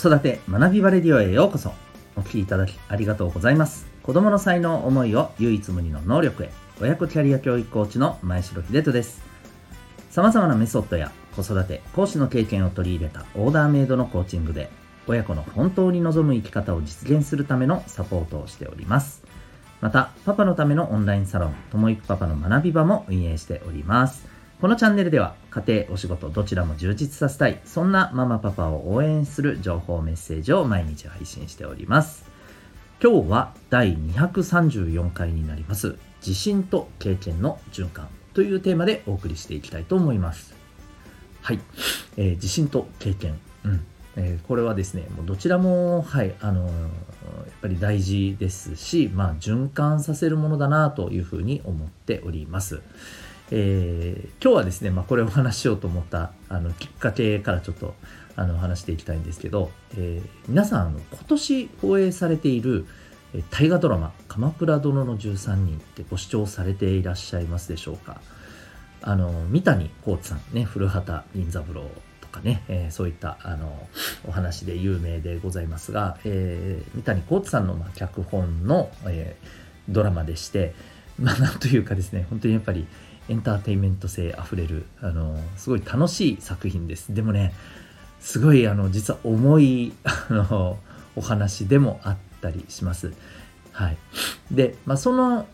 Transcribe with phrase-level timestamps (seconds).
[0.00, 1.74] 育て学びバレディオへようこそ。
[2.16, 3.86] お聞きいただきありがとうございます。
[4.02, 6.50] 子供の才能思いを唯一無二の能力へ。
[6.80, 9.20] 親子キャリア教育コーチの前城秀人です。
[10.10, 14.70] 様々なメソッドや子育て講師の経験を取り入れたオーダーメイドのコーチングで
[15.06, 19.22] 親子の本当に望む生き方を実現するためのサポートをしております。
[19.82, 24.29] またパパのためのオンラインサロンともいくパパの学び場も運営しております。
[24.60, 32.26] このチャンネルでは家庭、お仕事どちらも充実させたいそんなママパパを応援する情報メッセージを毎日配信しております。
[33.02, 40.54] 今日は第234回になります自信と経験の循環というテーマでお送りしていきたいと思います。
[41.40, 41.60] はい、
[42.18, 43.86] えー、自信と経験、うん。
[44.16, 46.80] えー、これはですねもうどちらもはいあのー、やっ
[47.62, 52.82] ぱり大事ですしまあ循環させるものだなというふうに思っております。
[53.50, 57.94] えー、今日はですね、まあ、これをお話ししようと思ったあのきっかけからちょっと
[58.36, 62.86] あの話していきたいんですけど、えー、皆さんあの今年放映されている
[63.50, 68.20] 大河ドラマ「鎌倉殿の13人」ってご視聴されていらっしゃいますでしょうか？
[69.02, 73.88] あの三谷幸喜さんね古畑任三郎とかね、えー、そういったあの
[74.26, 80.74] お話で有名でございますが、えー、三谷幸喜さんの、まあ、脚本の、えー、ドラマでして
[81.18, 82.86] まあなんというかですね本当にやっぱり
[83.30, 87.14] エンターテインメント性あふれるあのすごい楽しい作品です。
[87.14, 87.54] でもね
[88.20, 90.78] すごいあの実は重いあの
[91.16, 93.12] お話でもあったりします。
[93.72, 93.96] はい。
[94.50, 95.46] で、まあ、その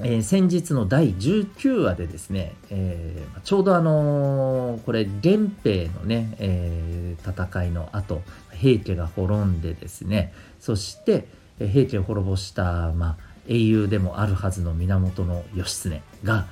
[0.00, 11.26] えー、先日の第19話でですね、えー、ちょうどあのー、これ源平のね、え戦いの後平家が滅んでですねそして
[11.58, 16.46] 平家を滅ぼした、まあ、英雄でもあるはずの源義経が、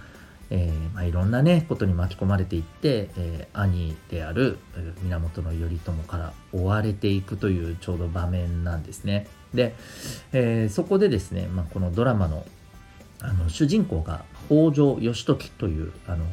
[0.51, 4.59] えー、まあ、いろんなねことに巻き込まれていって、えー、兄である
[5.03, 9.29] 源頼朝から追われていくというちょうど場面なんですね。
[9.55, 9.75] で、
[10.33, 12.45] えー、そこでですね、まあ、このドラマの
[13.23, 16.25] あの主人公が北条義時というあの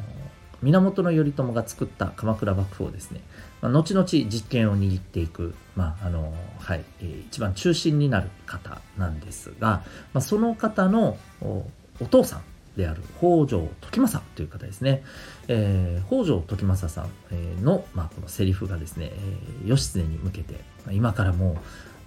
[0.62, 3.20] 源頼朝が作った鎌倉幕府をですね、
[3.60, 6.84] まあ、後々実権を握っていく、まああのはい、
[7.28, 9.82] 一番中心になる方なんですが、
[10.14, 12.42] まあ、その方のお父さん
[12.78, 15.02] である北条時政という方ですね、
[15.48, 20.60] えー、北条時政さんの、まあ、このセリフがですね、え、義経に向けて
[20.92, 21.56] 今からもう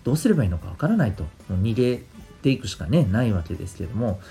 [0.05, 2.01] どうすればいいのかわからないと逃げ
[2.41, 4.21] ていくしかねないわけですけども、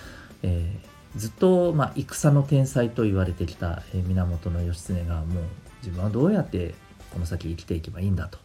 [0.42, 5.44] えー、ずっと、まあ、戦の天才と言われてきた、え源義経がもう
[5.82, 6.74] 自分はどうやって
[7.12, 8.38] この先生きていけばいいんだと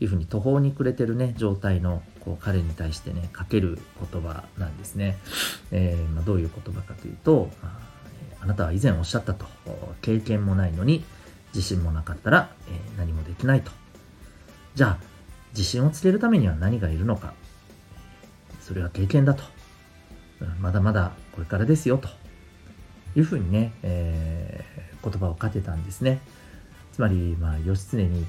[0.00, 3.78] いうふうに途方に暮れてるね状態のこう彼に対してねかける
[4.12, 5.16] 言葉なんですね、
[5.70, 7.68] えー、まあ、どういう言葉かというと、ま
[8.40, 9.46] あ、あなたは以前おっしゃったと。
[10.02, 11.04] 経験もないのに
[11.54, 13.70] 自信もなかったら、えー、何もできないと。
[14.74, 14.98] じゃあ
[15.52, 17.32] 自信をつけるためには何がいるのか。
[18.60, 19.44] それは経験だと。
[20.60, 22.08] まだまだこれからですよと。
[23.16, 26.20] いうふうにね、えー、言葉をかけたんですね。
[26.92, 28.26] つまり、まあ、義経に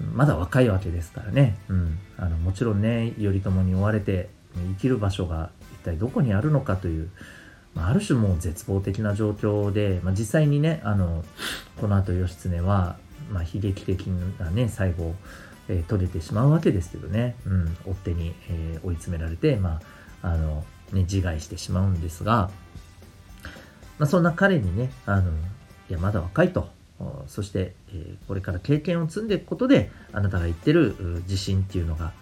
[0.00, 5.50] まだ若いわけですからね、うん、あのもちろんね頼朝に追われて生きる場所が
[5.80, 7.10] 一体どこにあるのかという、
[7.74, 11.24] まあ、ある種もう絶望的な状況で、まあ、実際にねあの
[11.80, 12.96] この後義経は、
[13.30, 15.14] まあ、悲劇的なね最後
[15.68, 19.80] えー、取れてしまうわけですけどね、うん、追っ手に、えー、追い詰められて、ま
[20.22, 22.50] ああのね、自害してしまうんですが、
[23.98, 26.68] まあ、そんな彼にねあのいやまだ若いと。
[27.28, 30.96] そして、えこれから経験を積んでいくことであなたが言ってる
[31.28, 32.12] 自信っていうのが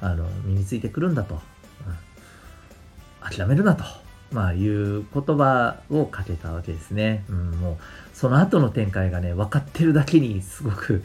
[0.00, 3.84] あの身についてくるんだと、うん、諦めるなと、
[4.32, 7.76] まあ、いう言葉をかけたわけですね、うん、もう
[8.14, 11.04] その後の展開がね分かってるだけにすごく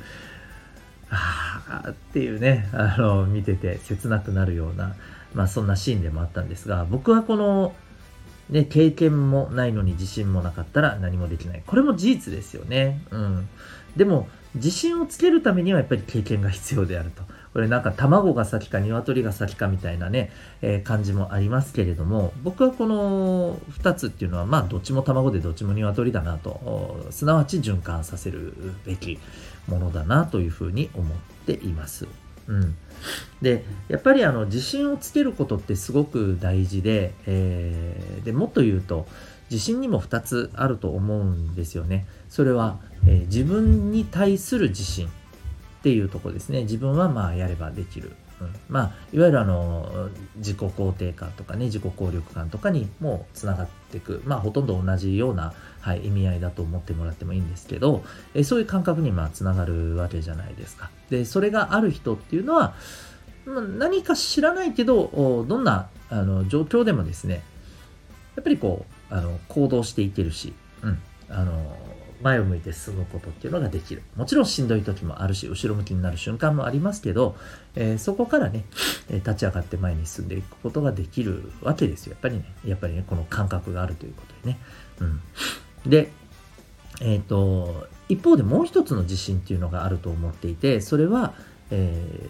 [1.12, 4.96] ああっていうねあの見てて切なくなるような、
[5.34, 7.74] まあ、そんなシーンでもあったんですが僕はこの
[8.50, 11.64] ね、経験もないのに自信もなかったら何もできない。
[11.66, 13.02] これも事実ですよね。
[13.12, 13.50] うん。
[13.96, 17.24] でも、自信をつけるためにはやっぱり経験が必要であると。
[17.54, 20.32] これなんか卵が先か鶏が先かみたいなね、
[20.62, 28.54] えー、感じもありますけれども、僕はこの2つっていうのは、まあどっちも卵でどっちも鶏だなと、すなわち循環させる
[28.86, 29.20] べき
[29.68, 32.08] ものだなというふうに思っています。
[32.50, 32.76] うん、
[33.42, 39.08] でやっぱりあの自信をつけることってすごく大事で,、えー、でもっと言うと
[39.52, 42.06] 自信にも2つあると思うんですよね。
[42.28, 45.12] それは、えー、自分に対する自信っ
[45.82, 46.64] ていうとこですね。
[46.64, 48.12] 自分はまあやればできる。
[48.42, 58.04] うん、まあいわゆるあの自己肯定感とかね自己効力感とかにもつながっていくまあほとんど同じような、はい、意味合いだと思ってもらってもいいんですけど、
[58.34, 60.90] えそういう感覚にまあつながるわけじゃないですか。
[61.10, 62.74] でそれがある人っていうのは
[63.46, 67.44] 何か知らないけどどんなあの状況でもですね
[68.36, 70.54] やっぱりこうあの行動していけるし、
[70.84, 71.00] うん、
[71.30, 71.76] あの
[72.22, 74.04] 前を向いて進むことっていうのができる。
[74.16, 77.36] もちろんしんどい時もあるし、後ろ向きになる瞬間もありますけど、
[77.76, 78.66] えー、そこからね、
[79.10, 82.12] え立ち上がって前に進んでいくことができるわけですよ。
[82.12, 84.60] やっぱりね、やっぱりね、この感覚があるということでね。
[85.00, 85.22] うん。
[85.90, 86.12] で、
[87.02, 91.34] えっ、ー、と、一方でもう一つの自信っていうのがあると思っていて、それは、
[91.72, 92.30] え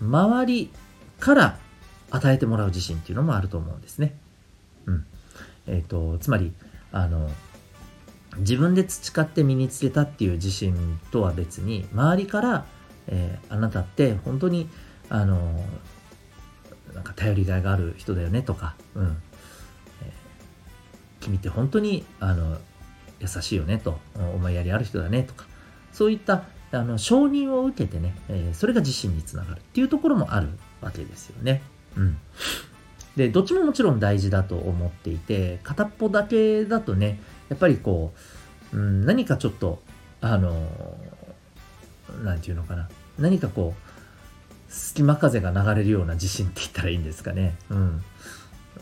[0.00, 0.70] ー、周り
[1.20, 1.58] から
[2.10, 4.14] 与えてもらう自信っていうのもあると思うんですね。
[4.86, 5.06] うん。
[5.66, 6.52] えっ、ー、と、つまり、
[6.92, 7.30] あの、
[8.38, 12.64] 自分で培って身につけたっていう自信とは別に周りから、
[13.08, 14.68] えー、あなたって本当に
[15.08, 15.62] あの
[16.94, 19.22] なんか頼りがいがある人だよねとか、うん
[20.02, 20.12] えー、
[21.20, 22.58] 君って本当にあの
[23.20, 25.46] 優しいよねと思いやりある人だねとか
[25.92, 30.48] そういったあの承認を受けてね、え、それが自信につながるっていうところもある
[30.80, 31.60] わけですよね。
[31.96, 32.16] うん、
[33.14, 37.20] でどっちももちろん大事だと思っていて片っぽだけだとね
[37.52, 38.14] やっぱりこ
[38.72, 39.82] う、うん、何かちょっと、
[40.22, 40.66] あの、
[42.24, 42.88] なんていうのかな。
[43.18, 47.56] 何かこう、隙間風が流れるような地震って言ったらいいんですかね。
[47.68, 48.02] うん。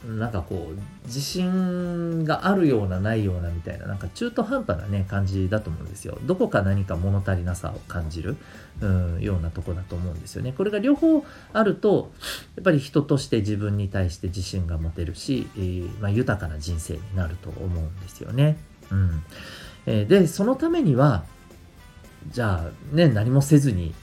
[0.06, 6.18] なんかこう、自信があるようなないようなみたいな、なんか中途半端なね、感じだと思うんですよ。
[6.24, 8.36] どこか何か物足りなさを感じる、
[8.80, 10.54] うん、ようなとこだと思うんですよね。
[10.56, 12.12] これが両方あると、
[12.56, 18.56] やっぱり人として自分に対して自信が持てるし、えー、まあ、豊かな人生になると思うんですよね。
[18.90, 19.22] うん。
[19.86, 21.24] えー、で、そのためには、
[22.28, 23.94] じゃあね、何もせずに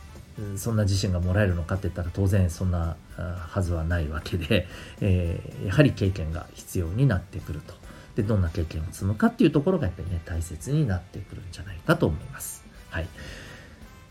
[0.56, 4.68] そんな自信がもらえるのかって言ったら当然そんなはずはないわけで、
[5.02, 7.74] えー、やはり経験が必要になってくると。
[8.16, 12.64] で、どんな経験を積むかっていうところがやっぱりね、大切になってくるんじゃないかと思います。
[12.90, 13.08] はい。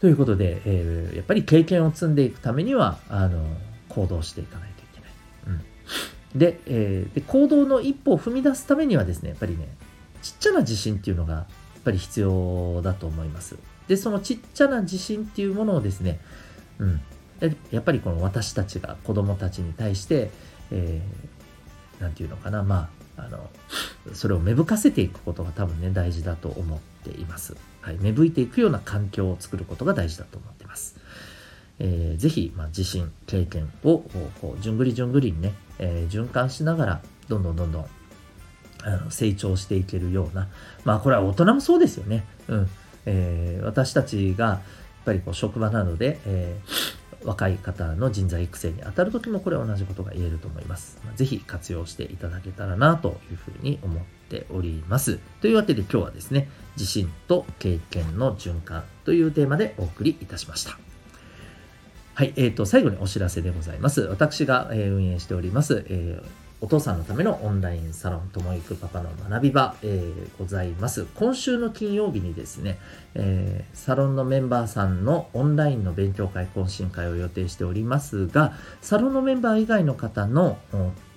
[0.01, 3.45] ということで、えー、やっぱり経験を積んでいくためには、あの、
[3.89, 5.11] 行動していかないといけない。
[6.35, 6.39] うん。
[6.39, 9.69] で、えー、で行動の一歩を踏み出すためにはですね、やっぱりね、
[10.23, 13.57] ちっちゃな自信っていうのがやっぱり必要だと思います。
[13.89, 16.21] で、そのちっちゃな自信っていうものをですね、
[16.79, 17.01] うん、
[17.71, 20.31] やっぱりこの私たちが子供たちに対して、
[20.71, 23.51] えー、なんていうのかな、まあ、あの、
[24.13, 27.57] それを芽吹かせていくことが多分ね、大事だと思っています。
[27.81, 30.97] はい、芽吹いていくような環境を作ることが大事だと思っています。
[31.79, 33.99] えー、ぜひ、まあ、自信、経験を
[34.41, 37.87] こう、じゅんぐりじゅんぐりにね、えー、循環しながら、どんどんどんどん
[38.83, 40.49] あの成長していけるような、
[40.85, 42.25] まあこれは大人もそうですよね。
[42.49, 42.71] うん。
[43.07, 44.61] えー、私たちがやっ
[45.05, 50.99] ぱりこう職場などで、えー、若い方の人材育成に当たる時もこれは同じことが言えると思います。
[51.15, 55.19] ぜひ活用していただけたらなというふうに思っております。
[55.41, 60.79] というわけで今日はですね、自信と経験の循環というテーマでお送りいたしました。
[62.15, 64.01] はい、えっ、ー、と、最後にお知らせでございます。
[64.03, 71.07] 私が、え、運営しております、えーお父さんのためのオンラインサロン、ともいくパパの学び場、えー、ございます。
[71.15, 72.79] 今週の金曜日にですね、
[73.15, 80.57] えー、サロンのメンバーさんのオンラインの勉強会、懇親会を予定しておりますが、サロンのメンバー以外の方の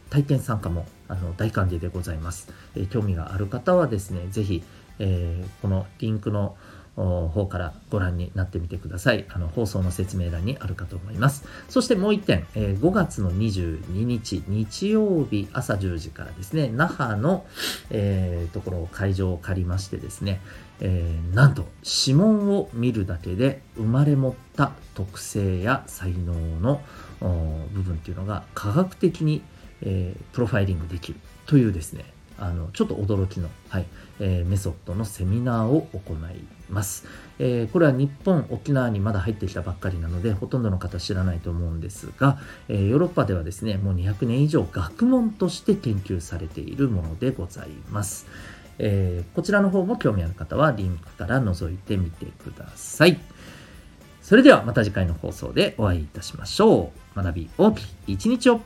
[0.09, 2.51] 体験参加もあの大歓迎でございます。
[2.75, 4.61] えー、興味がある方はですね、ぜひ、
[5.01, 6.57] えこのリンクの
[6.99, 9.25] 方からご覧になってみてください。
[9.29, 11.45] あの放送の説明欄にあるかと思います。
[11.69, 17.45] そしてもう一点、えー、5月の22日日曜日朝10時からですね、那覇の、
[17.89, 20.41] えー、ところを会場を借りましてですね、
[20.81, 26.81] えー、なんと指紋を見るだけで生まれ持った特性や才能の
[27.73, 29.41] 部分っていうのが科学的に、
[29.81, 32.05] えー、プロファイリングできるというですね、
[32.39, 33.85] あのちょっと驚きの、はい
[34.19, 36.17] えー、メソッドのセミナーを行い
[36.69, 37.05] ます、
[37.39, 48.27] えー、これは日本沖縄にまだ入ってきたばっかりなのでほとんどの方知らないと思うんですが、えー、ヨーロッパではですねもう200年以上学問として研究されているものでございます、
[48.77, 53.19] えこちらの方も興味ある方はリンクから覗いてみてください。
[54.21, 57.21] それではまた次回の放送でお会いいたしましょう。
[57.23, 58.61] 学び大きい一日を。